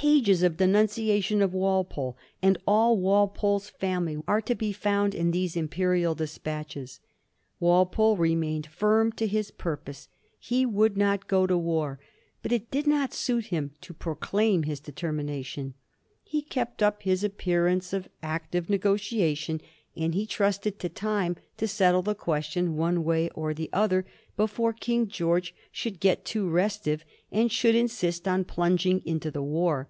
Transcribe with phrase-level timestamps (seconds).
[0.00, 5.32] Pages of denunciation of Wal pole and all Walpole's family are to be found in
[5.32, 7.00] these im perial despatches.
[7.58, 10.08] Walpole remained firm to his purpose.
[10.38, 11.98] He would not go to war,
[12.44, 15.74] but it did not suit him to pro claim his determination.
[16.22, 19.60] He kept up his appearance of active negotiation,
[19.96, 24.06] and he trusted to time to settle the question one way or the other
[24.36, 29.88] before King George should get too restive, and should insist on plunging into the war.